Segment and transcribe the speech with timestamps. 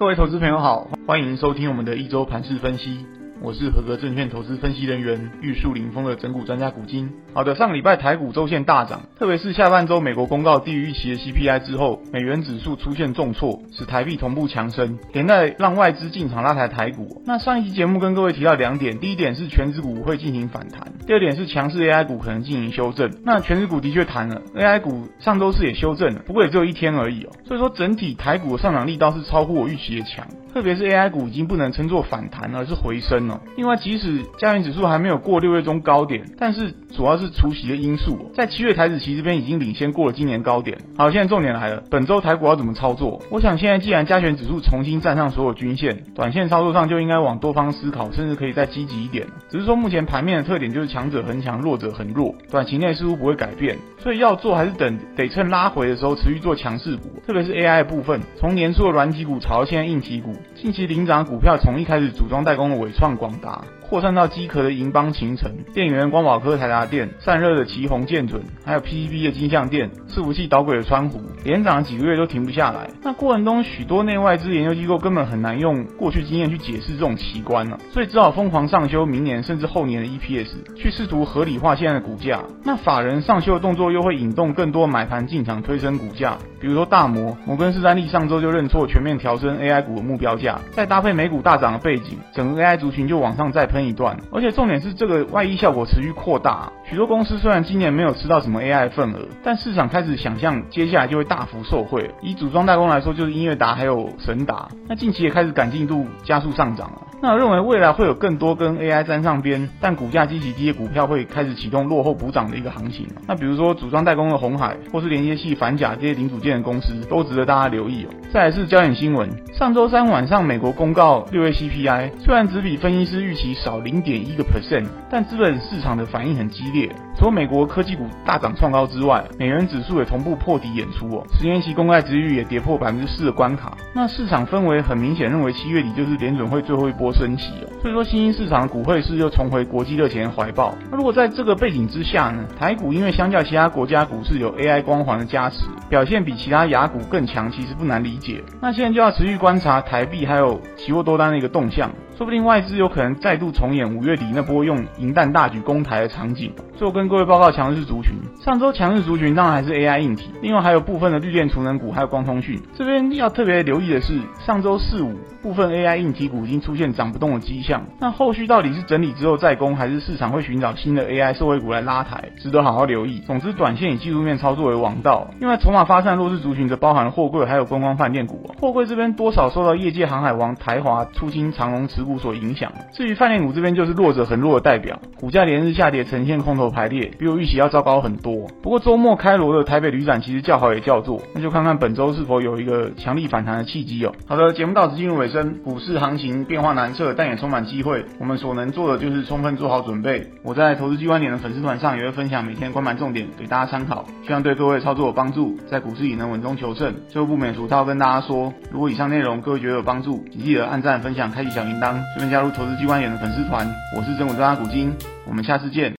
[0.00, 3.04] 各位投资朋友好，欢迎收听我们的一周盘市分析。
[3.42, 7.10] 我是合格证券投资分析人员玉树临风的整股专家古今。
[7.32, 17.22] 好的，上礼拜台股周线大涨，特别是下半周美国公告低于预期的 CPI 之后，美元指数出现重挫，使台币同步强升，连带让外资进场拉抬台股。
[17.24, 23.10] 那上一期节目跟各位提到两点，第一点是权值股会进行反弹，第二点是强势 AI 股可能进行修正。
[23.24, 27.30] 那权值股的确弹了，AI 股上周四也修正了，不过也只有一天而已哦。
[27.46, 30.26] 所以说整体台股的上涨力道是超乎我预期的强。
[30.52, 40.78] 特别是 AI 股已经不能称作反弹，而是回升另外，即使加权指数还没有过六月中高点，但是主要是除息的因素，在七月台指期这边已经领先过了今年高点。
[40.96, 43.20] 好，现在重点来了，本周台股要怎么操作？
[43.30, 49.26] 我想现在既然加权指数重新站上所有均线，短线操作上就应该往多方思考，甚至可以再积极一点。
[49.48, 60.34] 只是说目前盘面的特点就是强者恒强，弱者恒弱，短期内似乎不会改变，所以要做还是等得趁拉回的时候持续做强势股，特别是 AI 部分，从年初的软体股炒到现在硬体股。
[60.54, 72.88] 近期领涨股票从一开始组装代工的纬创、广大扩散到机壳的银邦、勤诚，电源光宝科、台达电，散热的奇鋐、建准，还有 PCB 的金像电，伺服器导轨的川湖，连涨几个月都停不下来。
[73.02, 82.44] 那过程中，许多内外资研究机构根本很难用过去经验去解释这种奇观了，所以只好疯狂上修明年甚至后年的 EPS，去试图合理化现在的股价。
[82.62, 90.60] 那法人上修的动作又会引动更多买盘进场推升股价，比如说大摩、摩根士丹利上周就认错，全面调升 AI 股的目标价。
[90.70, 94.16] 再搭配美股大涨的背景，整个 AI 族群就往上再喷一段。
[94.32, 102.10] 而且重点是这个外溢效果持续扩大，许多公司虽然今年没有吃到什么 AI 份额，但市场开始想象接下来就会大幅受惠。
[102.20, 107.02] 以组装代工来说，就是音乐达还有神达，那近期也开始赶进度加速上涨了。
[107.22, 113.06] 那认为未来会有更多跟 AI 沾上边，但股价极其低的股票会开始启动落后补涨的一个行情。
[113.26, 118.08] 那比如说组装代工的红海，或是连接器、反甲这些零组件的公司，都值得大家留意哦。
[118.32, 126.90] 再来是焦点新闻，上周三晚上美国公告六月 CPI，虽然只比分析师预期少零点一个 percent，但资本市场的反应很激烈。
[127.18, 133.76] 除了美国科技股大涨创高之外，美元指数也同步破底演出哦，十年期公债殖率也跌破百分之四的关卡。
[133.92, 140.74] 那市场氛围很明显认为七月底就是联准会最后一波升息哦，所以说新兴市场股汇市又重回国际热钱怀抱。
[140.90, 148.42] 那如果在这个背景之下呢，台股因为相较其他国家股市有 AI 光环的加持，表现比其他亚股更强，其实不难理解。
[148.60, 151.90] 那现在就要持续观察台币还有期货多单的一个动向。
[152.20, 156.52] 说不定外资有可能再度重演五月底那波用银弹大举攻台的场景。
[156.76, 158.12] 最后跟各位报告强势族群，
[158.44, 162.60] 上周强势族群当然还是 AI 硬体，另外还有部分的绿电储能股，还有光通讯。
[162.74, 167.84] 这边要特别留意的是，上周四五部分 AI 硬体股已经出现涨不动的迹象。
[167.98, 173.20] 那后续到底是整理之后再攻，还是市场会寻找新的 AI 社会股来拉抬，值得好好留意。
[173.26, 175.30] 总之，短线以技术面操作为王道。
[175.38, 178.50] 另外，筹码发散弱势族群则包含货柜还有观光饭店股。
[178.58, 182.72] 货柜这边多少受到业界航海王台华出清长荣持股所影响。
[182.92, 188.46] 至于饭店股这边就是弱者恒弱的代表，股价连日下跌，呈现空头排列，比我预期要糟糕很多。
[188.62, 194.12] 不过周末开锣的台北旅展其实叫好也叫座，那就看看本周是否有一个强力反弹的契机哦。
[194.26, 198.04] 好的，节目到此进入尾声，股市行情变化难测，但也充满机会。
[198.18, 200.26] 我们所能做的就是充分做好准备。
[200.42, 206.94] 我在投资机关点的粉丝团上也会分享每天关盘重点给大家参考，希望对各位操作有帮助，在股市里能稳中求胜。
[207.08, 213.64] 最后不免俗套跟大家说，如果以上内容各位觉得有帮助，请记得按赞、分享、开启小铃铛，顺便加入投资机关员的粉丝团。
[213.96, 214.92] 我是真股专家古今，
[215.24, 215.88] 我们下次见。